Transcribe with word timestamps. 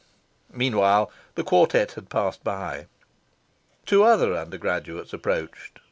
Meanwhile, 0.51 1.11
the 1.35 1.43
quartet 1.43 1.91
had 1.91 2.09
passed 2.09 2.43
by. 2.43 2.87
Two 3.85 4.03
other 4.03 4.35
undergraduates 4.35 5.13
approached. 5.13 5.77